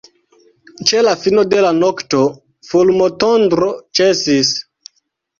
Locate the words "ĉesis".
3.99-4.55